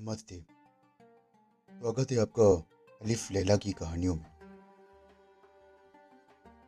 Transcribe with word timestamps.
नमस्ते 0.00 0.34
स्वागत 1.70 2.12
है 2.12 2.18
आपका 2.18 2.44
अलिफ 3.02 3.30
लैला 3.32 3.56
की 3.56 3.72
कहानियों 3.72 4.14
में। 4.16 4.24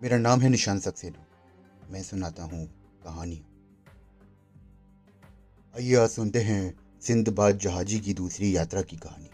मेरा 0.03 0.19
नाम 0.19 0.41
है 0.41 0.49
निशान 0.49 0.79
सक्सेना। 0.79 1.25
मैं 1.91 2.03
सुनाता 2.03 2.43
हूँ 2.43 2.67
कहानी। 3.05 3.45
आइए 5.77 5.95
आज 5.97 6.09
सुनते 6.09 6.41
हैं 6.41 6.75
सिंधबाद 7.01 7.59
जहाजी 7.59 8.01
की 8.01 8.15
दूसरी 8.15 8.57
यात्रा 8.57 8.83
की 8.83 8.97
कहानी। 8.97 9.31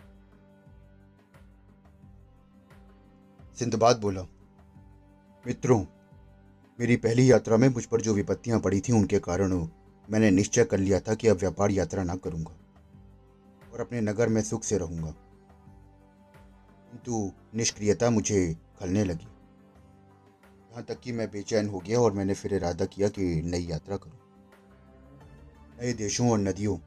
सिंधबाद 3.58 4.00
बोला, 4.00 4.22
मित्रों, 5.46 5.84
मेरी 6.80 6.96
पहली 6.96 7.32
यात्रा 7.32 7.56
में 7.56 7.68
मुझ 7.68 7.84
पर 7.84 8.00
जो 8.00 8.14
विपत्तियाँ 8.14 8.60
पड़ी 8.60 8.80
थी, 8.80 8.92
उनके 8.92 9.18
कारण 9.18 9.68
मैंने 10.10 10.30
निश्चय 10.30 10.64
कर 10.64 10.78
लिया 10.78 11.00
था 11.00 11.14
कि 11.14 11.28
अब 11.28 11.36
व्यापार 11.36 11.70
यात्रा 11.70 12.04
ना 12.04 12.16
करूँगा। 12.16 12.56
और 13.78 13.84
अपने 13.84 14.00
नगर 14.00 14.28
में 14.28 14.42
सुख 14.42 14.64
से 14.64 14.78
रहूँगा। 14.78 15.14
किंतु 16.90 17.32
निष्क्रियता 17.54 18.10
मुझे 18.10 18.56
खलने 18.80 19.04
लगी। 19.04 19.28
यहाँ 20.70 20.82
तक 20.82 21.00
कि 21.00 21.12
मैं 21.12 21.30
बेचैन 21.30 21.68
हो 21.68 21.78
गया 21.78 22.00
और 22.00 22.12
मैंने 22.12 22.34
फिर 22.34 22.54
इरादा 22.54 22.84
किया 22.84 23.08
कि 23.08 23.42
नई 23.42 23.60
यात्रा 23.60 23.96
करूँ। 23.96 24.18
नए 25.80 25.92
देशों 25.92 26.30
और 26.30 26.38
नदियों, 26.38 26.78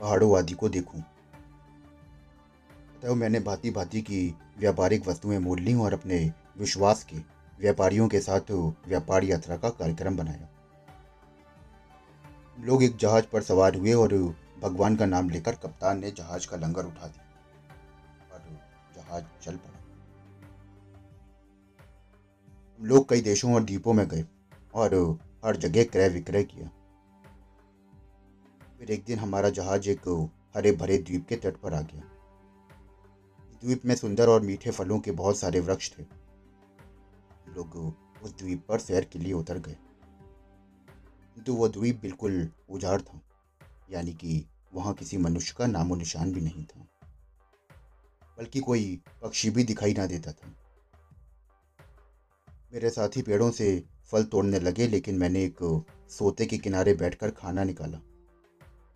पहाड़ों 0.00 0.38
आदि 0.38 0.52
को 0.52 0.68
देखूँ। 0.68 1.00
अतः 1.00 3.14
मैंने 3.14 3.40
भांति 3.40 3.70
भांति 3.70 4.00
की 4.00 4.34
व्यापारिक 4.58 5.08
वस्तुएँ 5.08 5.38
मोल 5.38 5.60
ली 5.60 5.74
और 5.74 5.92
अपने 5.92 6.32
विश्वास 6.58 7.04
के 7.04 7.16
व्यापारियों 7.60 8.08
के 8.08 8.20
साथ 8.20 8.74
व्यापार 8.88 9.24
यात्रा 9.24 9.56
का 9.56 9.68
कार्यक्रम 9.68 10.16
बनाया। 10.16 10.48
लोग 12.60 12.82
एक 12.82 12.96
जहाज़ 12.96 13.24
पर 13.24 13.42
सवार 13.42 13.74
हुए 13.74 13.92
और 13.92 14.34
भगवान 14.60 14.96
का 14.96 15.06
नाम 15.06 15.30
लेकर 15.30 15.54
कप्तान 15.54 15.98
ने 15.98 16.10
जहाज़ 16.10 16.48
का 16.48 16.56
लंगर 16.56 16.86
उठा 16.86 17.06
दिया 17.06 17.24
और 18.34 18.42
जहाज़ 18.96 19.24
चल 19.42 19.56
पड़ा। 19.56 19.78
हम 22.80 22.86
लोग 22.86 23.08
कई 23.08 23.20
देशों 23.20 23.54
और 23.54 23.64
द्वीपों 23.64 23.92
में 23.92 24.08
गए 24.08 24.24
और 24.74 25.18
हर 25.44 25.56
जगह 25.56 25.84
क्रय 25.84 26.08
विक्रय 26.08 26.44
किया। 26.44 26.70
फिर 28.78 28.90
एक 28.90 29.04
दिन 29.04 29.18
हमारा 29.18 29.50
जहाज़ 29.50 29.88
एक 29.88 30.30
हरे 30.56 30.72
भरे 30.72 30.98
द्वीप 30.98 31.26
के 31.28 31.36
तट 31.36 31.56
पर 31.56 31.74
आ 31.74 31.80
गया। 31.80 32.02
द्वीप 33.60 33.84
में 33.84 33.94
सुंदर 33.94 34.28
और 34.28 34.40
मीठे 34.40 34.70
फलों 34.70 35.00
के 35.00 35.10
बहुत 35.10 35.38
सारे 35.38 35.60
वृक्ष 35.60 35.98
थे। 35.98 36.02
लोग 37.48 37.94
उस 38.22 38.38
द्वीप 38.38 38.66
पर 38.68 38.78
सैर 38.78 39.04
के 39.04 39.18
लिए 39.18 39.32
उतर 39.32 39.58
गए। 39.58 39.76
किंतु 41.34 41.54
वो 41.54 41.68
द्वीप 41.68 42.00
बिल्कुल 42.00 42.52
उजाड़ 42.70 43.02
था। 43.02 43.20
यानी 43.90 44.12
कि 44.12 44.46
वहाँ 44.74 44.94
किसी 44.94 45.16
मनुष्य 45.16 45.54
का 45.58 45.66
नामो 45.66 45.96
निशान 45.96 46.32
भी 46.32 46.40
नहीं 46.40 46.64
था। 46.64 46.86
बल्कि 48.38 48.60
कोई 48.60 49.00
पक्षी 49.22 49.50
भी 49.50 49.64
दिखाई 49.64 49.94
ना 49.94 50.06
देता 50.06 50.32
था। 50.32 50.54
मेरे 52.72 52.90
साथी 52.90 53.22
पेड़ों 53.22 53.50
से 53.50 53.84
फल 54.10 54.24
तोड़ने 54.24 54.60
लगे, 54.60 54.86
लेकिन 54.86 55.18
मैंने 55.18 55.44
एक 55.44 55.86
सोते 56.10 56.46
के 56.46 56.58
किनारे 56.58 56.94
बैठकर 56.94 57.30
खाना 57.30 57.64
निकाला 57.64 57.98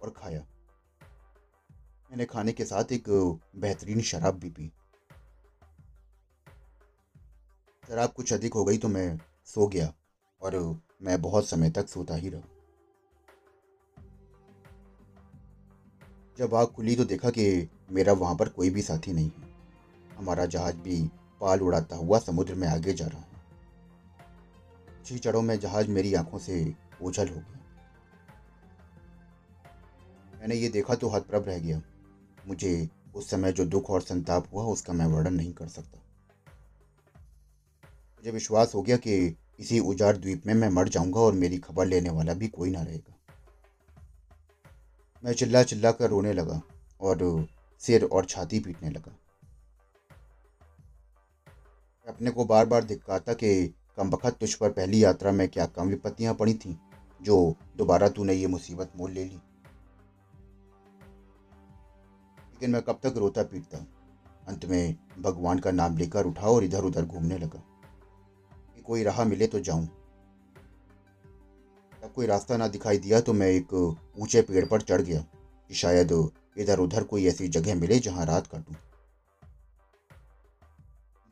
और 0.03 0.15
खाया। 0.17 0.41
मैंने 2.11 2.25
खाने 2.25 2.53
के 2.53 2.65
साथ 2.65 2.92
एक 2.92 3.05
बेहतरीन 3.56 4.00
शराब 4.03 4.34
भी 4.34 4.50
पी। 4.50 4.72
शराब 7.89 8.12
कुछ 8.12 8.33
अधिक 8.33 8.55
हो 8.55 8.65
गई 8.65 8.78
तो 8.78 8.89
मैं 8.89 9.19
सो 9.45 9.67
गया 9.67 9.95
और 10.42 10.81
मैं 11.03 11.22
बहुत 11.22 11.49
समय 11.49 11.71
तक 11.71 11.88
सोता 11.88 12.15
ही 12.15 12.28
रहा। 12.28 12.53
जब 16.39 16.55
आग 16.55 16.67
खुली 16.67 16.97
तो 16.97 17.05
देखा 17.05 17.31
कि 17.31 17.69
मेरा 17.91 18.12
वहाँ 18.12 18.37
पर 18.37 18.49
कोई 18.49 18.71
भी 18.71 18.83
साथी 18.83 19.12
नहीं 19.12 19.27
है। 19.27 19.55
हमारा 20.17 20.47
जहाज़ 20.47 20.77
भी 20.77 21.11
पाल 21.41 21.61
उड़ाता 21.61 21.97
हुआ 21.97 22.19
समुद्र 22.19 22.55
में 22.55 22.69
आगे 22.69 22.93
जा 22.93 23.06
रहा 23.06 23.19
है। 23.19 23.27
कुछ 25.11 25.19
चढ़ों 25.19 25.43
में 25.43 25.61
जहाज़ 25.61 25.89
मेरी 25.89 26.15
आँखों 26.15 26.39
से 26.39 26.75
ओझल 27.03 27.28
हो 27.28 27.34
गया। 27.34 27.61
मैंने 30.41 30.55
ये 30.55 30.69
देखा 30.69 30.94
तो 30.94 31.09
हतप्रभ 31.09 31.44
रह 31.47 31.59
गया। 31.59 31.83
मुझे 32.47 32.89
उस 33.15 33.31
समय 33.31 33.53
जो 33.53 33.65
दुख 33.65 33.91
और 33.91 34.00
संताप 34.00 34.47
हुआ 34.53 34.65
उसका 34.65 34.93
मैं 34.93 35.06
वर्णन 35.06 35.34
नहीं 35.34 35.53
कर 35.53 35.69
सकता। 35.69 35.99
मुझे 38.17 38.31
विश्वास 38.31 38.75
हो 38.75 38.83
गया 38.83 38.97
कि 38.97 39.37
इसी 39.61 39.78
उजाड़ 39.78 40.17
द्वीप 40.17 40.47
में 40.47 40.55
मैं 40.55 40.69
मर 40.69 40.89
जाऊँगा 40.89 41.21
और 41.21 41.33
मेरी 41.33 41.59
खबर 41.59 41.87
लेने 41.87 42.11
वाला 42.11 42.34
भी 42.34 42.49
कोई 42.49 42.71
ना 42.71 42.83
रहेगा। 42.83 43.13
मैं 45.25 45.33
चिल्ला 45.33 45.62
चिल्ला 45.62 45.93
कर 45.93 46.11
रोने 46.11 46.33
लगा 46.33 46.62
और 47.01 47.47
सिर 47.81 48.05
और 48.05 48.25
छाती 48.25 48.61
पीटने 48.61 48.91
लगा। 48.91 49.19
अपने 52.09 52.31
को 52.31 52.45
बार 52.45 52.67
बार 52.67 52.85
धिक्काता 52.85 53.33
कि 53.33 53.75
कम 53.97 54.11
बखत 54.11 54.37
तुझ 54.41 54.55
पर 54.55 54.71
पहली 54.71 55.05
यात्रा 55.05 55.33
में 55.33 55.49
क्या 55.49 55.67
कम 55.67 55.89
विपत्तियाँ 55.89 56.35
पड़ी 56.35 56.55
थीं, 56.55 56.77
जो 57.23 57.57
दोबारा 57.77 58.09
तूने 58.09 58.35
ये 58.35 58.47
मुसीबत 58.47 58.93
मोल 58.97 59.11
ले 59.11 59.25
ली। 59.25 59.37
लेकिन 62.39 62.71
मैं 62.71 62.83
कब 62.83 63.01
तक 63.03 63.15
रोता 63.17 63.43
पीटता? 63.43 63.79
अंत 64.49 64.65
में 64.65 64.97
भगवान 65.19 65.59
का 65.59 65.71
नाम 65.71 65.97
लेकर 65.97 66.27
उठा 66.27 66.47
और 66.47 66.65
इधर 66.65 66.85
उधर 66.85 67.05
घूमने 67.05 67.39
लगा। 67.39 67.62
कि 68.75 68.83
कोई 68.83 69.03
राह 69.03 69.25
मिले 69.25 69.47
तो 69.47 69.61
जाऊँ। 69.61 70.03
कोई 72.14 72.26
रास्ता 72.26 72.56
ना 72.56 72.69
दिखाई 72.69 72.98
दिया 72.98 73.20
तो 73.20 73.32
मैं 73.32 73.48
एक 73.48 73.72
ऊँचे 73.75 74.42
पेड़ 74.42 74.64
पर 74.64 74.80
चढ़ 74.80 75.02
गया 75.02 75.20
कि 75.70 75.75
शायद 75.75 76.12
इधर 76.58 76.78
उधर 76.78 77.04
कोई 77.04 77.26
ऐसी 77.26 77.48
जगह 77.48 77.75
मिले 77.75 77.98
जहाँ 77.98 78.26
रात 78.26 78.47
काटूं। 78.47 78.75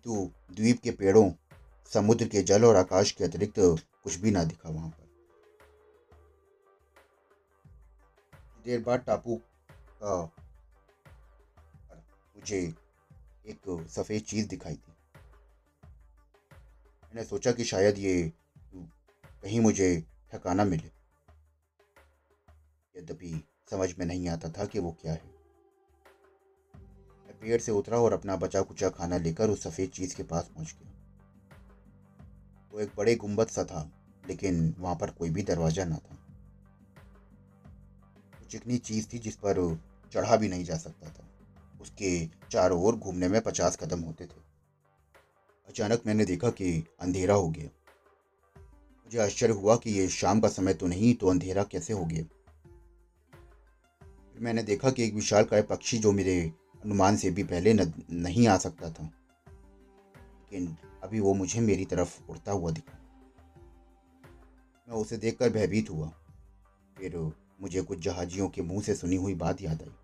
तो 0.06 0.24
द्वीप 0.52 0.80
के 0.80 0.90
पेड़ों, 0.90 1.30
समुद्र 1.92 2.26
के 2.28 2.42
जल 2.42 2.64
और 2.64 2.76
आकाश 2.76 3.10
के 3.10 3.24
अतिरिक्त 3.24 3.58
कुछ 4.04 4.16
भी 4.16 4.30
ना 4.30 4.44
दिखा 4.44 4.70
वहाँ 4.70 4.88
पर। 4.88 5.10
देर 8.64 8.80
बाद 8.80 9.00
टापू 9.00 9.36
का 10.02 10.20
मुझे 12.36 12.60
एक 13.46 13.86
सफ़ेद 13.90 14.22
चीज़ 14.22 14.48
दिखाई 14.48 14.74
दी। 14.74 14.92
मैंने 17.04 17.24
सोचा 17.24 17.52
कि 17.52 17.64
शायद 17.64 17.98
ये 17.98 18.32
कहीं 18.74 19.60
मुझे 19.60 19.88
ठिकाना 20.32 20.64
मिले। 20.64 20.90
यद्यपि 23.00 23.44
समझ 23.70 23.94
में 23.98 24.06
नहीं 24.06 24.28
आता 24.28 24.48
था 24.48 24.64
कि 24.64 24.78
वो 24.78 24.96
क्या 25.02 25.12
है। 25.12 25.22
मैं 27.26 27.40
पेड़ 27.40 27.60
से 27.60 27.72
उतरा 27.72 27.98
और 27.98 28.12
अपना 28.12 28.36
बचा 28.36 28.62
कुचा 28.62 28.88
खाना 28.88 29.18
लेकर 29.18 29.50
उस 29.50 29.62
सफ़ेद 29.62 29.90
चीज़ 29.90 30.16
के 30.16 30.22
पास 30.22 30.50
पहुँच 30.54 30.76
गया। 30.80 30.92
वो 32.72 32.80
एक 32.80 32.90
बड़े 32.96 33.14
गुंबद 33.14 33.46
सा 33.46 33.64
था, 33.64 33.92
लेकिन 34.28 34.74
वहाँ 34.78 34.96
पर 34.96 35.10
कोई 35.10 35.30
भी 35.30 35.42
दरवाज़ा 35.42 35.84
ना 35.84 35.96
था। 35.96 36.14
वो 38.40 38.46
चिकनी 38.46 38.78
चीज़ 38.78 39.08
थी 39.12 39.18
जिस 39.18 39.36
पर 39.36 39.80
चढ़ा 40.12 40.36
भी 40.36 40.48
नहीं 40.48 40.64
जा 40.64 40.76
सकता 40.76 41.08
था। 41.08 41.28
उसके 41.80 42.26
चारों 42.26 42.82
ओर 42.82 42.96
घूमने 42.96 43.28
में 43.28 43.40
पचास 43.40 43.76
कदम 43.76 44.00
होते 44.00 44.26
थे। 44.26 44.40
अचानक 45.68 46.02
मैंने 46.06 46.24
देखा 46.24 46.50
कि 46.50 46.84
अंधेरा 47.00 47.34
हो 47.34 47.48
गया। 47.50 47.81
मुझे 49.12 49.24
आश्चर्य 49.24 49.52
हुआ 49.52 49.76
कि 49.76 49.90
ये 49.90 50.08
शाम 50.08 50.40
का 50.40 50.48
समय 50.48 50.74
तो 50.74 50.86
नहीं 50.86 51.14
तो 51.14 51.28
अंधेरा 51.28 51.64
कैसे 51.64 51.92
हो 51.92 52.04
गया? 52.04 52.22
फिर 54.32 54.40
मैंने 54.40 54.62
देखा 54.62 54.90
कि 54.90 55.04
एक 55.04 55.14
विशाल 55.14 55.44
काय 55.44 55.62
पक्षी 55.62 55.98
जो 55.98 56.12
मेरे 56.12 56.52
अनुमान 56.84 57.16
से 57.16 57.30
भी 57.30 57.44
पहले 57.44 57.74
न, 57.74 57.92
नहीं 58.10 58.48
आ 58.48 58.56
सकता 58.58 58.90
था। 58.90 59.04
लेकिन 60.24 60.76
अभी 61.02 61.20
वो 61.20 61.34
मुझे 61.34 61.60
मेरी 61.60 61.84
तरफ़ 61.84 62.30
उड़ता 62.30 62.52
हुआ 62.52 62.70
दिखा। 62.70 62.98
मैं 64.88 64.96
उसे 64.96 65.16
देखकर 65.16 65.50
भयभीत 65.50 65.90
हुआ। 65.90 66.08
फिर 66.98 67.16
मुझे 67.60 67.82
कुछ 67.82 67.98
जहाजियों 67.98 68.48
के 68.48 68.62
मुँह 68.62 68.82
से 68.82 68.94
सुनी 68.94 69.16
हुई 69.16 69.34
बात 69.34 69.62
याद 69.62 69.82
आई। 69.82 69.94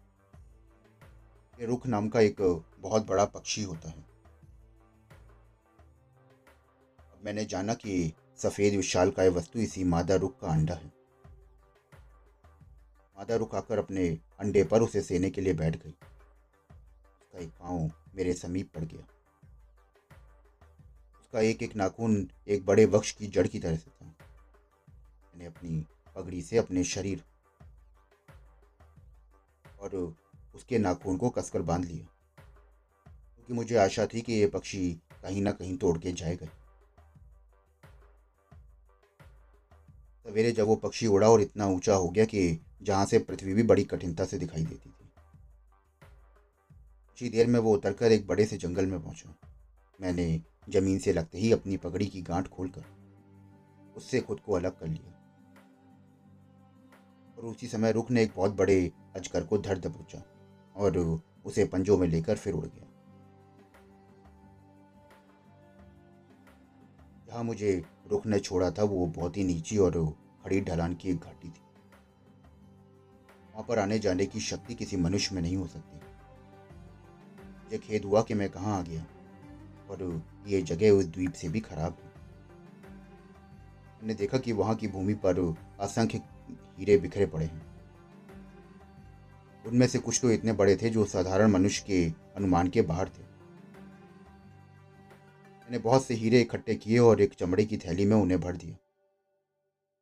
ये 1.60 1.66
रुख 1.66 1.86
नाम 1.86 2.08
का 2.08 2.20
एक 2.20 2.64
बहुत 2.80 3.06
बड़ा 3.06 3.24
पक्षी 3.24 3.62
होता 3.62 3.88
है। 3.88 4.06
अब 7.00 7.18
मैंने 7.24 7.44
जाना 7.44 7.74
कि 7.74 8.12
सफ़ेद 8.38 8.74
विशाल 8.74 9.10
का 9.10 9.22
वस्तु 9.22 9.58
इसी 9.58 9.84
मादा 9.84 10.14
रुख 10.14 10.40
का 10.40 10.48
अंडा 10.48 10.74
है। 10.74 10.92
मादा 13.16 13.36
रुख 13.36 13.54
आकर 13.54 13.78
अपने 13.78 14.18
अंडे 14.38 14.64
पर 14.64 14.82
उसे 14.82 15.02
सेने 15.02 15.30
के 15.30 15.40
लिए 15.40 15.52
बैठ 15.52 15.76
गई। 15.76 15.90
उसका 15.90 17.38
एक 17.38 17.48
पाँव 17.48 17.90
मेरे 18.14 18.34
समीप 18.34 18.72
पड़ 18.74 18.84
गया। 18.84 19.06
उसका 21.20 21.40
एक 21.40 21.62
एक 21.62 21.76
नाखून 21.76 22.30
एक 22.48 22.66
बड़े 22.66 22.84
वृक्ष 22.84 23.12
की 23.12 23.26
जड़ 23.26 23.46
की 23.46 23.58
तरह 23.58 23.76
से 23.76 23.90
था। 23.90 24.06
मैंने 24.06 25.46
अपनी 25.46 25.86
पगड़ी 26.16 26.42
से 26.42 26.56
अपने 26.56 26.84
शरीर 26.84 27.24
और 29.80 30.16
उसके 30.54 30.78
नाखून 30.78 31.16
को 31.16 31.30
कसकर 31.30 31.62
बाँध 31.62 31.84
लिया। 31.84 32.06
क्योंकि 33.36 33.52
मुझे 33.52 33.76
आशा 33.76 34.06
थी 34.06 34.20
कि 34.20 34.32
ये 34.32 34.46
पक्षी 34.46 34.92
कहीं 35.22 35.42
ना 35.42 35.52
कहीं 35.52 35.76
तोड़ 35.76 35.98
के 35.98 36.12
जाएगा 36.12 36.46
सवेरे 40.28 40.50
जब 40.52 40.66
वो 40.66 40.74
पक्षी 40.76 41.06
उड़ा 41.06 41.28
और 41.28 41.40
इतना 41.40 41.66
ऊँचा 41.66 41.94
हो 41.94 42.08
गया 42.08 42.24
कि 42.24 42.40
जहाँ 42.82 43.04
से 43.06 43.18
पृथ्वी 43.18 43.54
भी 43.54 43.62
बड़ी 43.62 43.84
कठिनता 43.84 44.24
से 44.24 44.38
दिखाई 44.38 44.62
देती 44.62 44.88
थी। 44.90 45.04
कुछ 47.08 47.22
ही 47.22 47.28
देर 47.28 47.46
में 47.46 47.58
वो 47.60 47.72
उतरकर 47.74 48.12
एक 48.12 48.26
बड़े 48.26 48.44
से 48.46 48.56
जंगल 48.56 48.86
में 48.86 49.02
पहुँचा। 49.02 49.34
मैंने 50.00 50.26
ज़मीन 50.68 50.98
से 50.98 51.12
लगते 51.12 51.38
ही 51.38 51.52
अपनी 51.52 51.76
पगड़ी 51.76 52.06
की 52.06 52.22
गांठ 52.22 52.48
खोलकर 52.48 52.84
उससे 53.96 54.20
खुद 54.20 54.40
को 54.40 54.52
अलग 54.52 54.78
कर 54.78 54.86
लिया। 54.86 55.14
और 57.38 57.44
उसी 57.44 57.66
समय 57.66 57.92
रुख 57.92 58.10
ने 58.10 58.22
एक 58.22 58.32
बहुत 58.36 58.56
बड़े 58.56 58.92
अजगर 59.16 59.44
को 59.44 59.58
धर 59.58 59.78
दबोचा 59.78 60.22
और 60.76 60.98
उसे 61.46 61.64
पंजों 61.64 61.98
में 61.98 62.08
लेकर 62.08 62.36
फिर 62.36 62.54
उड़ 62.54 62.66
गया। 62.66 62.84
जहाँ 67.28 67.44
मुझे 67.44 67.82
रुख 68.10 68.26
ने 68.26 68.38
छोड़ा 68.38 68.70
था, 68.70 68.82
वो 68.82 69.06
बहुत 69.06 69.36
ही 69.36 69.44
नीची 69.44 69.78
और 69.78 70.16
खड़ी 70.44 70.60
ढलान 70.60 70.94
की 70.94 71.10
एक 71.10 71.16
घाटी 71.16 71.48
थी। 71.48 71.62
वहाँ 73.52 73.64
पर 73.68 73.78
आने 73.78 73.98
जाने 73.98 74.26
की 74.26 74.40
शक्ति 74.40 74.74
किसी 74.74 74.96
मनुष्य 74.96 75.34
में 75.34 75.42
नहीं 75.42 75.56
हो 75.56 75.66
सकती। 75.66 75.96
मुझे 77.64 77.78
खेद 77.78 78.04
हुआ 78.04 78.22
कि 78.22 78.34
मैं 78.34 78.48
कहाँ 78.50 78.78
आ 78.78 78.82
गया 78.82 79.06
और 79.90 80.22
ये 80.46 80.62
जगह 80.62 80.90
उस 80.90 81.04
द्वीप 81.04 81.32
से 81.32 81.48
भी 81.48 81.60
खराब 81.60 81.96
है। 82.02 82.08
मैंने 83.98 84.14
देखा 84.14 84.38
कि 84.38 84.52
वहाँ 84.52 84.74
की 84.74 84.88
भूमि 84.88 85.14
पर 85.14 85.56
असंख्य 85.80 86.18
हीरे 86.78 86.96
बिखरे 86.98 87.26
पड़े 87.26 87.44
हैं। 87.44 87.66
उनमें 89.66 89.86
से 89.86 89.98
कुछ 89.98 90.18
तो 90.22 90.30
इतने 90.30 90.52
बड़े 90.52 90.76
थे 90.76 90.90
जो 90.90 91.04
साधारण 91.04 91.50
मनुष्य 91.50 91.84
के 91.86 92.10
अनुमान 92.36 92.68
के 92.68 92.82
बाहर 92.82 93.08
थे। 93.08 93.27
मैंने 95.68 95.78
बहुत 95.78 96.04
से 96.04 96.14
हीरे 96.14 96.40
इकट्ठे 96.40 96.74
किए 96.74 96.98
और 96.98 97.20
एक 97.20 97.34
चमड़े 97.34 97.64
की 97.64 97.76
थैली 97.76 98.04
में 98.04 98.16
उन्हें 98.16 98.40
भर 98.40 98.56
दिया। 98.56 98.76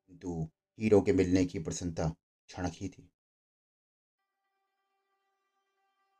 किंतु 0.09 0.49
हीरों 0.81 1.01
के 1.03 1.13
मिलने 1.13 1.45
की 1.45 1.59
प्रसन्नता 1.59 2.09
क्षणक 2.47 2.73
ही 2.75 2.89
थी। 2.89 3.11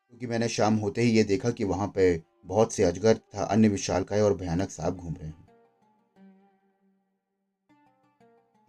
क्योंकि 0.09 0.27
मैंने 0.27 0.49
शाम 0.49 0.75
होते 0.75 1.01
ही 1.01 1.11
ये 1.11 1.25
देखा 1.25 1.51
कि 1.51 1.65
वहाँ 1.65 1.89
पर 1.89 2.23
बहुत 2.45 2.73
से 2.73 2.85
अजगर 2.85 3.15
तथा 3.15 3.45
अन्य 3.45 3.69
विशालकाय 3.69 4.21
और 4.21 4.35
भयानक 4.35 4.71
सांप 4.71 4.95
घूम 4.95 5.15
रहे 5.15 5.29
हैं। 5.29 5.49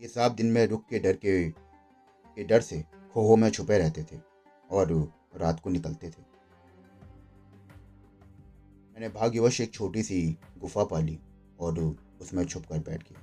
ये 0.01 0.07
सांप 0.07 0.31
दिन 0.31 0.51
में 0.51 0.67
रुक 0.67 0.85
के 0.89 0.99
डर 0.99 1.13
के 1.13 1.49
के 1.49 2.43
डर 2.43 2.61
से 2.61 2.85
खोहों 3.13 3.37
में 3.37 3.49
छुपे 3.49 3.77
रहते 3.77 4.03
थे 4.03 4.21
और 4.71 5.13
रात 5.35 5.59
को 5.59 5.69
निकलते 5.69 6.09
थे। 6.09 6.36
मैंने 8.97 9.09
भाग्यवश 9.09 9.61
एक 9.61 9.73
छोटी 9.73 10.03
सी 10.03 10.37
गुफा 10.57 10.83
पाली 10.83 11.19
और 11.59 11.79
उसमें 12.21 12.45
छुप 12.45 12.65
कर 12.65 12.79
बैठ 12.79 13.03
गया। 13.03 13.21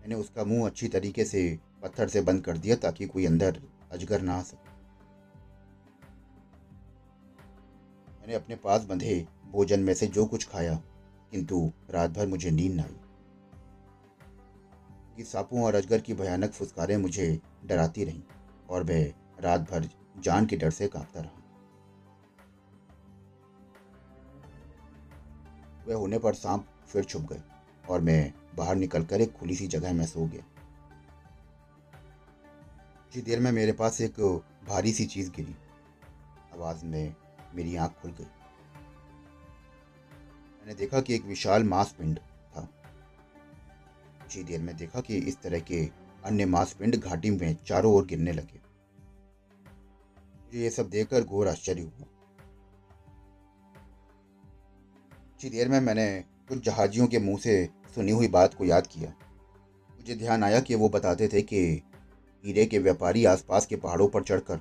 मैंने 0.00 0.14
उसका 0.14 0.44
मुँह 0.44 0.66
अच्छी 0.66 0.88
तरीके 0.88 1.24
से 1.24 1.58
पत्थर 1.82 2.08
से 2.08 2.20
बंद 2.20 2.44
कर 2.44 2.58
दिया 2.58 2.76
ताकि 2.76 3.06
कोई 3.06 3.26
अंदर 3.26 3.62
अजगर 3.92 4.20
ना 4.20 4.34
आ 4.34 4.42
सके। 4.42 4.70
मैंने 8.20 8.34
अपने 8.34 8.56
पास 8.56 8.84
बंधे 8.84 9.26
भोजन 9.50 9.80
में 9.80 9.94
से 9.94 10.06
जो 10.06 10.26
कुछ 10.26 10.48
खाया, 10.48 10.82
किंतु 11.30 11.72
रात 11.90 12.10
भर 12.10 12.26
मुझे 12.26 12.50
नींद 12.50 12.72
न 12.72 12.80
आई। 12.80 12.96
कि 15.16 15.24
सांपों 15.24 15.62
और 15.62 15.74
अजगर 15.74 16.00
की 16.00 16.14
भयानक 16.14 16.50
फुसकारें 16.50 16.96
मुझे 16.96 17.40
डराती 17.64 18.04
रहीं 18.04 18.22
और 18.70 18.82
वह 18.82 19.12
रात 19.40 19.60
भर 19.60 19.90
जान 20.18 20.46
के 20.46 20.56
डर 20.56 20.70
से 20.70 20.88
कांपता 20.88 21.20
रहा। 21.20 21.35
वह 25.86 25.94
होने 25.94 26.18
पर 26.18 26.34
सांप 26.34 26.66
फिर 26.88 27.04
छुप 27.04 27.22
गए 27.22 27.42
और 27.88 28.00
मैं 28.00 28.34
बाहर 28.54 28.76
निकलकर 28.76 29.20
एक 29.20 29.32
खुली 29.32 29.56
सी 29.56 29.66
जगह 29.66 29.92
में 29.92 30.06
सो 30.06 30.26
गया। 30.26 30.42
कुछ 33.14 33.24
देर 33.24 33.40
में 33.40 33.52
मेरे 33.52 33.72
पास 33.72 34.00
एक 34.00 34.20
भारी 34.68 34.92
सी 34.92 35.06
चीज़ 35.06 35.30
गिरी। 35.30 35.54
आवाज़ 36.54 36.84
में 36.84 37.14
मेरी 37.54 37.76
आँख 37.76 37.92
खुल 37.92 38.10
गई। 38.10 38.24
मैंने 40.60 40.74
देखा 40.74 41.00
कि 41.00 41.14
एक 41.14 41.24
विशाल 41.24 41.64
मांसपिंड 41.64 42.18
था। 42.18 42.60
कुछ 44.22 44.36
ही 44.36 44.44
देर 44.44 44.60
में 44.60 44.76
देखा 44.76 45.00
कि 45.00 45.16
इस 45.16 45.40
तरह 45.40 45.60
के 45.60 45.90
अन्य 46.24 46.46
मांसपिंड 46.46 46.96
घाटी 46.96 47.30
में 47.30 47.56
चारों 47.66 47.94
ओर 47.94 48.06
गिरने 48.06 48.32
लगे। 48.32 48.60
मुझे 50.44 50.58
ये 50.58 50.70
सब 50.70 50.90
देखकर 50.90 51.24
घोर 51.24 51.48
आश्चर्य 51.48 51.82
हुआ। 51.82 52.15
कुछ 55.36 55.44
ही 55.44 55.48
देर 55.50 55.68
में 55.68 55.80
मैंने 55.80 56.04
कुछ 56.48 56.64
जहाजियों 56.64 57.06
के 57.06 57.18
मुँह 57.18 57.38
से 57.38 57.54
सुनी 57.94 58.12
हुई 58.12 58.28
बात 58.28 58.54
को 58.54 58.64
याद 58.64 58.86
किया। 58.86 59.08
मुझे 59.90 60.14
ध्यान 60.14 60.44
आया 60.44 60.60
कि 60.60 60.74
वो 60.74 60.88
बताते 60.88 61.26
थे 61.28 61.42
कि 61.42 61.58
हीरे 62.44 62.64
के 62.66 62.78
व्यापारी 62.78 63.24
आसपास 63.24 63.66
के 63.66 63.76
पहाड़ों 63.76 64.06
पर 64.08 64.22
चढ़कर 64.22 64.60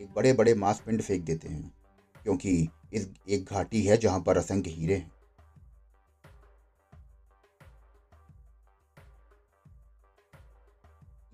एक 0.00 0.08
बड़े 0.16 0.32
बड़े 0.32 0.54
मांस 0.54 0.80
पिंड 0.80 1.02
फेंक 1.02 1.24
देते 1.24 1.48
हैं, 1.48 1.72
क्योंकि 2.16 2.68
इस 2.92 3.08
एक 3.28 3.44
घाटी 3.44 3.82
है 3.82 3.96
जहाँ 3.96 4.20
पर 4.20 4.38
असंख्य 4.38 4.70
हीरे 4.70 4.94
हैं। 4.94 5.12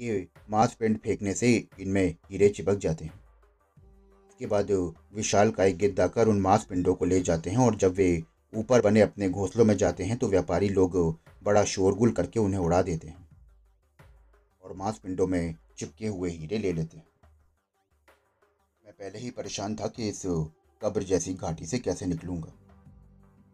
ये 0.01 0.27
मांस 0.51 0.75
पिंड 0.75 0.99
फेंकने 0.99 1.35
से 1.35 1.55
इनमें 1.81 2.05
हीरे 2.31 2.49
चिपक 2.49 2.79
जाते 2.79 3.05
हैं। 3.05 3.21
इसके 4.43 4.51
बाद 4.51 4.71
विशाल 5.15 5.51
का 5.51 5.65
एक 5.65 5.77
गिद्ध 5.79 6.01
आकर 6.01 6.29
उन 6.29 6.41
मांस 6.41 6.65
पिंडों 6.65 6.95
को 6.95 7.05
ले 7.05 7.21
जाते 7.21 7.51
हैं 7.51 7.59
और 7.59 7.75
जब 7.75 7.93
वे 7.95 8.07
ऊपर 8.53 8.81
बने 8.81 9.01
अपने 9.01 9.29
घोंसलों 9.29 9.65
में 9.65 9.77
जाते 9.77 10.05
हैं 10.05 10.17
तो 10.17 10.29
व्यापारी 10.29 10.69
लोग 10.69 10.97
बड़ा 11.43 11.63
शोरगुल 11.65 12.13
करके 12.13 12.41
उन्हें 12.41 12.61
उड़ा 12.61 12.81
देते 12.83 13.09
हैं 13.09 13.29
और 14.65 14.73
मांस 14.77 14.99
पिंडों 14.99 15.27
में 15.27 15.55
चिपके 15.79 16.07
हुए 16.07 16.31
हीरे 16.31 16.59
ले 16.59 16.73
लेते 16.73 16.97
हैं। 16.97 17.07
मैं 18.85 18.93
पहले 18.93 19.19
ही 19.19 19.31
परेशान 19.31 19.77
था 19.77 19.89
कि 19.89 20.09
इस 20.09 20.23
कब्र 20.83 21.03
जैसी 21.03 21.35
घाटी 21.35 21.67
से 21.67 21.79
कैसे 21.79 22.07
निकलूँगा। 22.07 22.53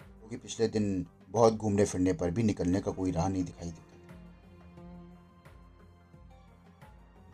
क्योंकि 0.01 0.37
तो 0.37 0.43
पिछले 0.43 0.69
दिन 0.69 1.07
बहुत 1.29 1.55
घूमने 1.55 1.85
फिरने 1.85 2.13
पर 2.13 2.31
भी 2.31 2.43
निकलने 2.43 2.81
का 2.81 2.93
कोई 2.93 3.11
राह 3.11 3.29
नहीं 3.29 3.45
दिखाई 3.45 3.69
देता। 3.69 3.85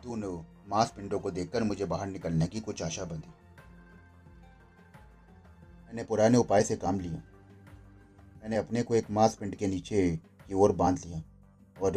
दोनों 0.03 0.35
मांस 0.67 0.93
पिंडों 0.97 1.19
को 1.19 1.31
देखकर 1.31 1.63
मुझे 1.63 1.85
बाहर 1.85 2.07
निकलने 2.07 2.47
की 2.47 2.59
कुछ 2.59 2.83
आशा 2.83 3.05
बंधी। 3.05 3.33
मैंने 5.95 6.07
पुराने 6.07 6.37
उपाय 6.37 6.63
से 6.63 6.75
काम 6.75 6.99
लिया। 6.99 7.21
मैंने 8.41 8.57
अपने 8.57 8.81
को 8.83 8.95
एक 8.95 9.09
मांस 9.11 9.35
पिंड 9.35 9.55
के 9.55 9.67
नीचे 9.67 9.99
की 10.47 10.53
ओर 10.53 10.71
बाँध 10.71 10.97
लिया 11.05 11.21
और 11.81 11.93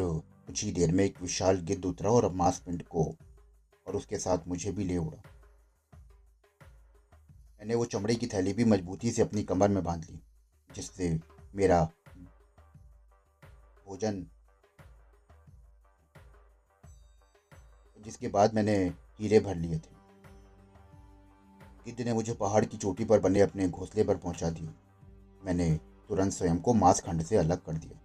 कुछ 0.46 0.62
ही 0.64 0.70
देर 0.72 0.92
में 0.92 1.04
एक 1.04 1.20
विशाल 1.22 1.56
गिद्ध 1.60 1.84
उतरा 1.84 2.10
और 2.10 2.30
मांस 2.32 2.58
पिंड 2.58 2.82
को 2.82 3.04
और 3.86 3.96
उसके 3.96 4.18
साथ 4.18 4.46
मुझे 4.48 4.72
भी 4.72 4.84
ले 4.84 4.96
उड़ा। 4.96 5.22
मैंने 7.58 7.74
वो 7.74 7.84
चमड़े 7.84 8.14
की 8.14 8.26
थैली 8.26 8.52
भी 8.52 8.64
मजबूती 8.64 9.10
से 9.10 9.22
अपनी 9.22 9.42
कमर 9.42 9.68
में 9.68 9.82
बाँध 9.84 10.04
ली, 10.04 10.20
जिससे 10.70 11.20
मेरा 11.54 11.84
भोजन 13.86 14.26
जिसके 18.00 18.28
बाद 18.28 18.54
मैंने 18.54 18.78
हीरे 19.20 19.40
भर 19.40 19.56
लिए 19.56 19.78
थे। 19.78 19.97
गिद्ध 21.88 22.00
ने 22.00 22.12
मुझे 22.12 22.34
पहाड़ 22.34 22.64
की 22.64 22.76
चोटी 22.76 23.04
पर 23.04 23.20
बने 23.20 23.40
अपने 23.40 23.68
घोंसले 23.68 24.04
पर 24.04 24.16
पहुँचा 24.16 24.50
दिया। 24.50 24.72
मैंने 25.44 25.80
तुरंत 26.08 26.32
स्वयं 26.32 26.58
को 26.58 26.74
मांस 26.74 27.00
खंड 27.00 27.22
से 27.22 27.36
अलग 27.36 27.64
कर 27.64 27.72
दिया। 27.72 27.98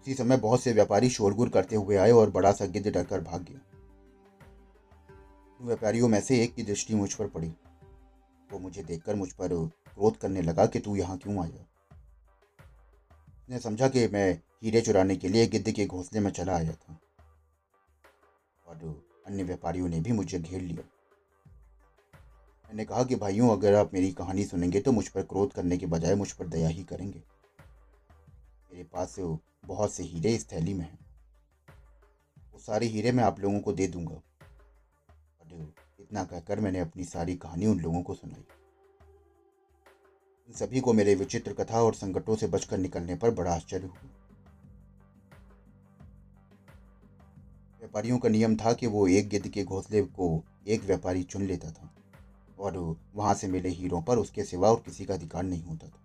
उसी 0.00 0.14
समय 0.14 0.36
बहुत 0.36 0.62
से 0.62 0.72
व्यापारी 0.72 1.10
शोरगुल 1.10 1.48
करते 1.48 1.76
हुए 1.76 1.96
आए 1.96 2.10
और 2.10 2.30
बड़ा 2.30 2.52
सा 2.52 2.66
गिद्ध 2.66 2.92
डरकर 2.92 3.20
भाग 3.20 3.42
गया। 3.42 3.60
व्यापारियों 5.60 6.08
में 6.08 6.20
से 6.20 6.42
एक 6.42 6.54
की 6.54 6.62
दृष्टि 6.62 6.94
मुझ 6.94 7.14
पर 7.14 7.26
पड़ी। 7.26 7.48
वो 8.52 8.58
मुझे 8.58 8.82
देखकर 8.82 9.14
मुझ 9.14 9.32
पर 9.32 9.48
क्रोध 9.48 10.16
करने 10.16 10.42
लगा 10.42 10.66
कि 10.66 10.78
तू 10.78 10.96
यहाँ 10.96 11.18
क्यों 11.18 11.42
आया? 11.42 11.66
उसने 13.38 13.58
समझा 13.58 13.88
कि 13.88 14.08
मैं 14.08 14.42
हीरे 14.62 14.80
चुराने 14.80 15.16
के 15.16 15.28
लिए 15.28 15.46
गिद्ध 15.46 15.70
के 15.70 15.86
घोंसले 15.86 16.20
में 16.20 16.30
चला 16.30 16.56
आया 16.56 16.72
था। 16.72 17.00
और 18.66 19.07
अन्य 19.28 19.42
व्यापारियों 19.42 19.88
ने 19.88 20.00
भी 20.00 20.12
मुझे 20.12 20.38
घेर 20.38 20.60
लिया। 20.60 20.88
मैंने 22.68 22.84
कहा 22.84 23.04
कि, 23.04 23.16
भाइयों, 23.16 23.50
अगर 23.50 23.74
आप 23.74 23.94
मेरी 23.94 24.12
कहानी 24.12 24.44
सुनेंगे 24.44 24.80
तो 24.80 24.92
मुझ 24.92 25.08
पर 25.08 25.22
क्रोध 25.22 25.52
करने 25.52 25.78
के 25.78 25.86
बजाय 25.86 26.14
मुझ 26.14 26.32
पर 26.32 26.46
दया 26.46 26.68
ही 26.68 26.84
करेंगे। 26.84 27.22
मेरे 28.72 28.84
पास 28.84 29.10
से 29.10 29.22
बहुत 29.66 29.92
से 29.92 30.02
हीरे 30.02 30.34
इस 30.34 30.52
थैली 30.52 30.74
में 30.74 30.84
हैं। 30.84 30.98
वो 32.52 32.58
सारे 32.58 32.86
हीरे 32.86 33.12
मैं 33.12 33.24
आप 33.24 33.40
लोगों 33.40 33.60
को 33.60 33.72
दे 33.72 33.86
दूँगा। 33.86 34.14
और 35.40 35.74
इतना 36.00 36.24
कहकर 36.24 36.60
मैंने 36.60 36.80
अपनी 36.80 37.04
सारी 37.04 37.36
कहानी 37.36 37.66
उन 37.66 37.80
लोगों 37.80 38.02
को 38.02 38.14
सुनाई। 38.14 38.44
इन 40.48 40.54
सभी 40.54 40.80
को 40.80 40.92
मेरे 40.92 41.14
विचित्र 41.14 41.52
कथा 41.52 41.82
और 41.82 41.94
संकटों 41.94 42.36
से 42.36 42.46
बचकर 42.46 42.78
निकलने 42.78 43.16
पर 43.16 43.30
बड़ा 43.30 43.54
आश्चर्य 43.54 43.86
हुआ। 43.86 44.17
व्यापारियों 47.88 48.18
का 48.18 48.28
नियम 48.28 48.56
था 48.56 48.72
कि 48.72 48.86
वो 48.86 49.08
एक 49.08 49.28
गिद्ध 49.28 49.48
के 49.48 49.64
घोंसले 49.64 50.02
को 50.02 50.44
एक 50.68 50.82
व्यापारी 50.82 51.22
चुन 51.22 51.42
लेता 51.42 51.70
था 51.70 51.94
और 52.58 52.96
वहाँ 53.14 53.34
से 53.34 53.48
मिले 53.48 53.68
हीरों 53.68 54.02
पर 54.02 54.18
उसके 54.18 54.44
सिवा 54.44 54.70
और 54.70 54.82
किसी 54.86 55.04
का 55.04 55.14
अधिकार 55.14 55.42
नहीं 55.42 55.62
होता 55.62 55.88
था। 55.88 56.00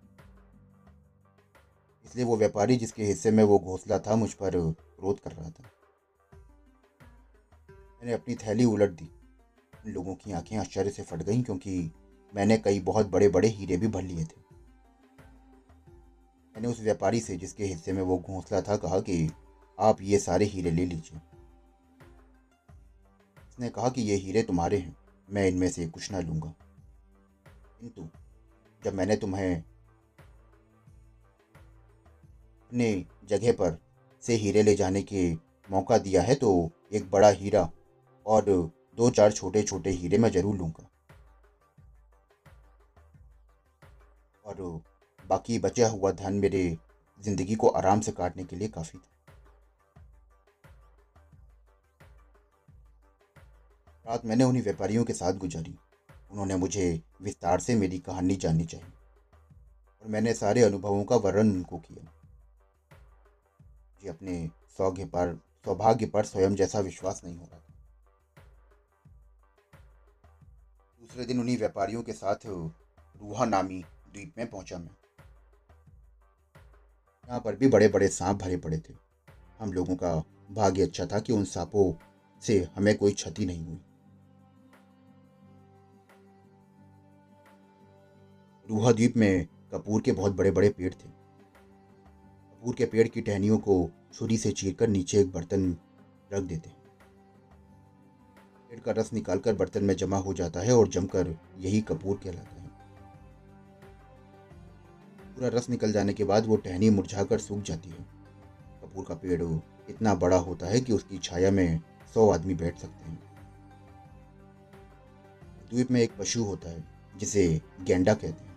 इसलिए 2.04 2.24
वो 2.24 2.36
व्यापारी 2.36 2.76
जिसके 2.76 3.04
हिस्से 3.04 3.30
में 3.30 3.44
वो 3.44 3.58
घोंसला 3.58 3.98
था, 3.98 4.16
मुझ 4.16 4.32
पर 4.32 4.72
क्रोध 4.72 5.20
कर 5.20 5.32
रहा 5.32 5.50
था। 5.50 5.62
मैंने 7.70 8.12
अपनी 8.12 8.34
थैली 8.34 8.64
उलट 8.64 8.90
दी। 8.90 9.10
उन 9.86 9.92
लोगों 9.92 10.14
की 10.14 10.32
आँखें 10.32 10.56
आश्चर्य 10.56 10.90
से 10.90 11.02
फट 11.02 11.22
गईं 11.22 11.42
क्योंकि 11.42 11.92
मैंने 12.34 12.58
कई 12.58 12.80
बहुत 12.80 13.06
बड़े 13.06 13.28
बड़े 13.28 13.48
हीरे 13.48 13.76
भी 13.76 13.86
भर 13.86 14.02
लिए 14.02 14.24
थे। 14.24 14.42
मैंने 16.54 16.68
उस 16.68 16.80
व्यापारी 16.80 17.20
से 17.20 17.36
जिसके 17.36 17.64
हिस्से 17.64 17.92
में 17.92 18.02
वो 18.02 18.18
घोंसला 18.18 18.60
था 18.60 18.76
कहा 18.76 19.00
कि, 19.00 19.30
आप 19.80 20.02
ये 20.02 20.18
सारे 20.18 20.44
हीरे 20.44 20.70
ले 20.70 20.86
लीजिए। 20.86 21.20
उसने 23.54 23.68
कहा 23.70 23.88
कि 23.88 24.02
ये 24.02 24.14
हीरे 24.16 24.42
तुम्हारे 24.42 24.78
हैं? 24.78 24.96
मैं 25.28 25.46
इनमें 25.48 25.68
से 25.70 25.86
कुछ 25.86 26.10
ना 26.12 26.20
लूँगा। 26.20 26.48
किंतु 27.80 28.06
जब 28.82 28.94
मैंने 28.94 29.16
तुम्हें 29.16 29.56
अपने 32.62 33.04
जगह 33.28 33.52
पर 33.52 33.78
से 34.22 34.34
हीरे 34.34 34.62
ले 34.62 34.74
जाने 34.74 35.02
के 35.02 35.30
मौका 35.68 35.98
दिया 35.98 36.22
है 36.22 36.34
तो 36.34 36.50
एक 36.92 37.10
बड़ा 37.10 37.28
हीरा 37.30 37.68
और 38.26 38.44
दो 38.98 39.10
चार 39.10 39.32
छोटे 39.32 39.62
छोटे 39.62 39.90
हीरे 39.92 40.18
मैं 40.18 40.30
ज़रूर 40.30 40.56
लूँगा। 40.56 40.88
और 44.44 44.82
बाकी 45.20 45.58
बचा 45.58 45.88
हुआ 45.88 46.10
धन 46.12 46.34
मेरे 46.34 46.76
ज़िंदगी 47.20 47.54
को 47.54 47.68
आराम 47.68 48.00
से 48.00 48.12
काटने 48.12 48.44
के 48.44 48.56
लिए 48.56 48.68
काफ़ी 48.68 48.98
था। 48.98 49.13
रात 54.06 54.24
मैंने 54.24 54.44
उन्हीं 54.44 54.62
व्यापारियों 54.62 55.04
के 55.04 55.12
साथ 55.12 55.32
गुजारी। 55.32 55.74
उन्होंने 56.30 56.56
मुझे 56.56 57.02
विस्तार 57.22 57.60
से 57.60 57.74
मेरी 57.74 57.98
कहानी 57.98 58.36
जाननी 58.36 58.64
चाहिए 58.64 58.92
और 60.02 60.08
मैंने 60.08 60.34
सारे 60.34 60.62
अनुभवों 60.62 61.04
का 61.04 61.16
वर्णन 61.16 61.50
उनको 61.50 61.78
किया। 61.78 62.02
मुझे 63.92 64.08
अपने 64.08 64.50
सौभाग्य 64.78 65.04
पर 65.04 65.34
सौभाग्य 65.64 66.06
पर 66.06 66.24
स्वयं 66.24 66.54
जैसा 66.54 66.80
विश्वास 66.80 67.20
नहीं 67.24 67.36
हो 67.36 67.44
रहा 67.44 67.58
था। 67.58 67.72
दूसरे 71.00 71.24
दिन 71.24 71.40
उन्हीं 71.40 71.58
व्यापारियों 71.58 72.02
के 72.02 72.12
साथ 72.12 72.46
रूहा 72.46 73.44
नामी 73.44 73.84
द्वीप 74.12 74.34
में 74.38 74.50
पहुँचा 74.50 74.78
मैं। 74.78 74.96
यहाँ 77.28 77.40
पर 77.40 77.56
भी 77.56 77.68
बड़े 77.68 77.88
बड़े 77.88 78.08
सांप 78.08 78.36
भरे 78.36 78.56
पड़े 78.56 78.78
थे। 78.78 78.94
हम 79.58 79.72
लोगों 79.72 79.96
का 79.96 80.14
भाग्य 80.50 80.82
अच्छा 80.82 81.06
था 81.06 81.18
कि 81.18 81.32
उन 81.32 81.44
सांपों 81.44 81.92
से 82.42 82.68
हमें 82.76 82.96
कोई 82.98 83.12
क्षति 83.12 83.46
नहीं 83.46 83.64
हुई। 83.64 83.80
रूहा 88.68 88.92
द्वीप 88.92 89.16
में 89.16 89.46
कपूर 89.72 90.02
के 90.02 90.12
बहुत 90.12 90.32
बड़े 90.32 90.50
बड़े 90.50 90.68
पेड़ 90.68 90.92
थे। 90.94 91.08
कपूर 91.08 92.74
के 92.74 92.84
पेड़ 92.84 93.06
की 93.08 93.20
टहनियों 93.20 93.58
को 93.58 93.90
छुरी 94.14 94.38
से 94.38 94.50
चीरकर 94.52 94.88
नीचे 94.88 95.20
एक 95.20 95.32
बर्तन 95.32 95.76
रख 96.32 96.42
देते 96.42 96.68
हैं। 96.68 96.82
पेड़ 98.70 98.80
का 98.80 98.92
रस 98.92 99.12
निकालकर 99.12 99.54
बर्तन 99.54 99.84
में 99.84 99.94
जमा 99.96 100.18
हो 100.18 100.34
जाता 100.34 100.60
है 100.60 100.76
और 100.76 100.88
जमकर 100.88 101.34
यही 101.58 101.80
कपूर 101.80 102.16
कहलाता 102.24 102.60
है। 102.60 102.68
पूरा 105.26 105.48
रस 105.48 105.70
निकल 105.70 105.92
जाने 105.92 106.12
के 106.12 106.24
बाद 106.24 106.46
वो 106.46 106.56
टहनी 106.56 106.90
मुरझाकर 106.90 107.38
सूख 107.38 107.62
जाती 107.62 107.90
है। 107.90 108.06
कपूर 108.82 109.04
का 109.04 109.14
पेड़ 109.14 109.42
इतना 109.90 110.14
बड़ा 110.14 110.36
होता 110.36 110.66
है 110.66 110.80
कि 110.80 110.92
उसकी 110.92 111.18
छाया 111.18 111.50
में 111.50 111.80
सौ 112.14 112.28
आदमी 112.30 112.54
बैठ 112.54 112.78
सकते 112.78 113.10
हैं। 113.10 113.18
द्वीप 115.70 115.90
में 115.90 116.00
एक 116.00 116.16
पशु 116.18 116.44
होता 116.44 116.70
है, 116.70 116.84
जिसे 117.16 117.60
गेंडा 117.82 118.14
कहते 118.14 118.44
हैं। 118.44 118.53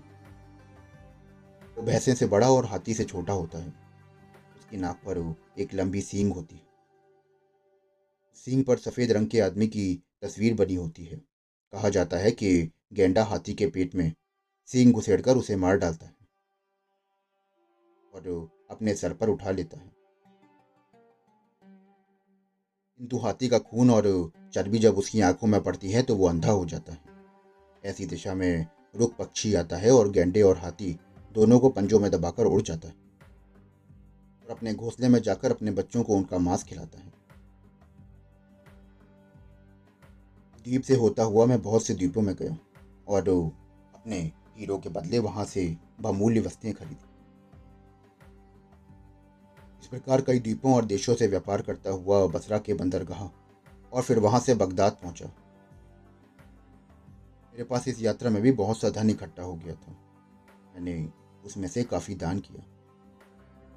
वो 1.77 1.83
भैंसे 1.83 2.13
से 2.15 2.25
बड़ा 2.25 2.49
और 2.51 2.65
हाथी 2.65 2.93
से 2.93 3.03
छोटा 3.03 3.33
होता 3.33 3.57
है। 3.57 3.67
उसकी 4.57 4.77
नाक 4.77 4.95
पर 4.95 5.35
एक 5.59 5.73
लंबी 5.73 6.01
सींग 6.01 6.33
होती 6.33 6.55
है। 6.55 6.65
सींग 8.35 8.63
पर 8.65 8.77
सफ़ेद 8.77 9.11
रंग 9.11 9.27
के 9.27 9.39
आदमी 9.39 9.67
की 9.67 10.03
तस्वीर 10.21 10.53
बनी 10.53 10.75
होती 10.75 11.05
है। 11.05 11.17
कहा 11.73 11.89
जाता 11.89 12.17
है 12.17 12.31
कि 12.31 12.71
गेंडा 12.93 13.23
हाथी 13.23 13.53
के 13.53 13.67
पेट 13.67 13.95
में 13.95 14.11
सींग 14.65 14.93
घुसेड़कर 14.93 15.37
उसे 15.37 15.55
मार 15.55 15.77
डालता 15.77 16.05
है 16.05 16.15
और 18.13 18.49
अपने 18.71 18.95
सर 18.95 19.13
पर 19.13 19.29
उठा 19.29 19.51
लेता 19.51 19.79
है। 19.79 19.91
किंतु 22.99 23.17
हाथी 23.17 23.47
का 23.47 23.59
खून 23.59 23.89
और 23.91 24.31
चर्बी 24.53 24.79
जब 24.79 24.97
उसकी 24.97 25.21
आँखों 25.21 25.47
में 25.47 25.61
पड़ती 25.63 25.91
है 25.91 26.01
तो 26.03 26.15
वो 26.15 26.27
अंधा 26.27 26.51
हो 26.51 26.65
जाता 26.65 26.93
है। 26.93 26.99
ऐसी 27.85 28.05
दिशा 28.05 28.33
में 28.33 28.65
रुख 28.95 29.15
पक्षी 29.15 29.53
आता 29.53 29.77
है 29.77 29.91
और 29.91 30.09
गेंडे 30.09 30.41
और 30.41 30.57
हाथी 30.57 30.99
दोनों 31.31 31.59
को 31.59 31.69
पंजों 31.69 31.99
में 31.99 32.11
दबाकर 32.11 32.45
उड़ 32.45 32.61
जाता 32.61 32.87
है 32.87 32.95
और 34.43 34.51
अपने 34.51 34.73
घोंसले 34.73 35.09
में 35.09 35.21
जाकर 35.21 35.51
अपने 35.51 35.71
बच्चों 35.71 36.03
को 36.03 36.15
उनका 36.15 36.37
मांस 36.37 36.63
खिलाता 36.63 36.99
है। 36.99 37.13
द्वीप 40.65 40.81
से 40.81 40.95
होता 40.95 41.23
हुआ 41.23 41.45
मैं 41.45 41.61
बहुत 41.61 41.85
से 41.85 41.93
द्वीपों 41.93 42.21
में 42.21 42.35
गया 42.35 42.57
और 43.07 43.29
अपने 43.95 44.31
हीरो 44.57 44.77
के 44.77 44.89
बदले 44.89 45.19
वहाँ 45.19 45.45
से 45.45 45.77
बहुमूल्य 46.01 46.39
वस्तुएँ 46.39 46.73
खरीदी। 46.73 47.05
इस 49.81 49.87
प्रकार 49.87 50.21
कई 50.21 50.39
द्वीपों 50.39 50.75
और 50.75 50.85
देशों 50.85 51.15
से 51.15 51.27
व्यापार 51.27 51.61
करता 51.61 51.91
हुआ 51.91 52.27
बसरा 52.27 52.57
के 52.57 52.73
बंदरगाह 52.73 53.29
और 53.93 54.01
फिर 54.01 54.19
वहाँ 54.19 54.39
से 54.39 54.55
बगदाद 54.55 54.97
पहुँचा। 55.03 55.25
मेरे 55.25 57.63
पास 57.63 57.87
इस 57.87 58.01
यात्रा 58.01 58.29
में 58.29 58.41
भी 58.41 58.51
बहुत 58.51 58.79
सा 58.79 58.89
धन 58.89 59.09
इकट्ठा 59.09 59.43
हो 59.43 59.55
गया 59.55 59.75
था। 59.75 60.06
मैंने 60.77 61.09
उसमें 61.45 61.67
से 61.67 61.83
काफ़ी 61.83 62.15
दान 62.15 62.39
किया 62.39 62.63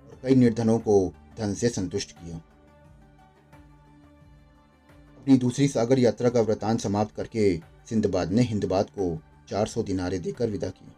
और 0.04 0.18
कई 0.22 0.34
निर्धनों 0.34 0.78
को 0.78 1.12
धन 1.38 1.54
से 1.54 1.68
संतुष्ट 1.68 2.12
किया। 2.12 2.36
अपनी 5.18 5.36
दूसरी 5.38 5.68
सागर 5.68 5.98
यात्रा 5.98 6.30
का 6.30 6.40
व्रतान 6.40 6.76
समाप्त 6.76 7.14
करके 7.14 7.56
सिंधबाद 7.88 8.32
ने 8.32 8.42
हिंदबाद 8.42 8.90
को 8.90 9.06
400 9.48 9.82
दिनारे 9.82 10.18
देकर 10.18 10.50
विदा 10.50 10.68
किया। 10.68 10.94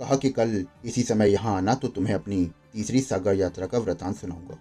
कहा 0.00 0.16
कि 0.16 0.30
कल 0.30 0.64
इसी 0.84 1.02
समय 1.02 1.30
यहाँ 1.30 1.56
आना 1.56 1.74
तो 1.74 1.88
तुम्हें 1.88 2.14
अपनी 2.14 2.44
तीसरी 2.72 3.00
सागर 3.00 3.34
यात्रा 3.34 3.66
का 3.66 3.78
व्रतान 3.78 4.12
सुनाऊँगा। 4.12 4.58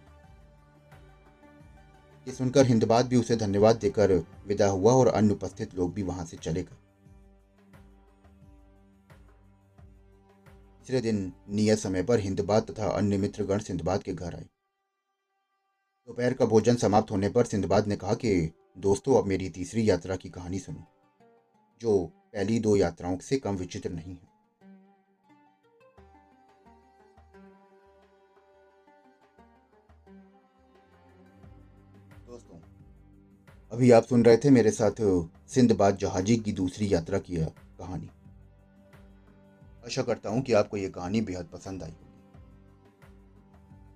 ये 2.28 2.34
सुनकर 2.34 2.66
हिंदबाद 2.66 3.08
भी 3.08 3.16
उसे 3.16 3.36
धन्यवाद 3.36 3.76
देकर 3.76 4.14
विदा 4.48 4.68
हुआ 4.68 4.94
और 4.94 5.08
अन्य 5.08 5.34
उपस्थित 5.34 5.76
लोग 5.76 5.94
भी 5.94 6.04
वहाँ 6.04 6.26
से 6.26 6.38
चले 6.38 6.64
गए। 6.64 6.89
तीसरे 10.90 11.02
दिन 11.02 11.34
नियत 11.50 11.80
समय 11.80 12.04
पर 12.04 12.20
हिंदबाद 12.20 12.64
तथा 12.64 12.88
अन्य 12.88 13.18
मित्रगण 13.18 13.60
सिंधबाद 13.60 14.04
के 14.04 14.14
घर 14.14 14.36
आए। 14.36 14.46
दोपहर 16.08 16.34
का 16.34 16.46
भोजन 16.46 16.76
समाप्त 16.76 17.12
होने 17.12 17.30
पर 17.30 17.46
सिंधबाद 17.46 17.88
ने 17.88 17.96
कहा 17.96 18.14
कि, 18.14 18.52
दोस्तों, 18.78 19.18
अब 19.18 19.26
मेरी 19.26 19.50
तीसरी 19.50 19.90
यात्रा 19.90 20.16
की 20.16 20.30
कहानी 20.30 20.60
सुनो, 20.60 20.86
जो 21.82 22.06
पहली 22.34 22.60
दो 22.60 22.76
यात्राओं 22.76 23.18
से 23.18 23.38
कम 23.38 23.56
विचित्र 23.56 23.90
नहीं 23.90 24.16
है। 24.16 24.30
दोस्तों, 32.28 32.60
अभी 33.72 33.92
आप 33.92 34.04
सुन 34.04 34.26
रहे 34.26 34.38
थे 34.38 34.50
मेरे 34.50 34.72
साथ 34.72 34.92
सिंधबाद 35.48 35.98
जहाजी 35.98 36.38
की 36.38 36.52
दूसरी 36.52 36.94
यात्रा 36.94 37.20
की 37.20 37.36
कहानी। 37.78 38.10
आशा 39.90 40.02
करता 40.04 40.30
हूँ 40.30 40.42
कि 40.42 40.54
आपको 40.54 40.78
ये 40.78 40.90
कहानी 40.90 41.20
बेहद 41.22 41.46
पसंद 41.46 41.84
आई 41.84 41.92
होगी। 41.92 42.08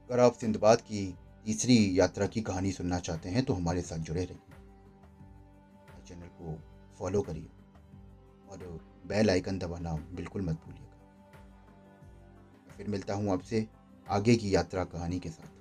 अगर 0.04 0.20
आप 0.20 0.34
सिंधबाद 0.34 0.82
की 0.82 1.02
तीसरी 1.46 1.76
यात्रा 2.00 2.28
की 2.28 2.42
कहानी 2.42 2.72
सुनना 2.72 3.00
चाहते 3.00 3.30
हैं 3.30 3.44
तो 3.46 3.54
हमारे 3.54 3.82
साथ 3.82 3.98
जुड़े 4.00 4.24
रहिए। 4.24 4.52
चैनल 6.08 6.28
को 6.40 6.56
फॉलो 6.98 7.22
करिए 7.22 7.50
और 8.50 8.58
बेल 9.08 9.30
आइकन 9.30 9.60
दबाना 9.60 9.94
बिल्कुल 10.14 10.42
मत 10.42 10.56
भूलिएगा। 10.66 10.98
फिर 12.78 12.88
मिलता 12.88 13.14
हूँ 13.14 13.32
आपसे 13.32 13.68
आगे 14.08 14.36
की 14.36 14.56
यात्रा 14.56 14.84
कहानी 14.86 15.20
के 15.20 15.30
साथ। 15.30 15.53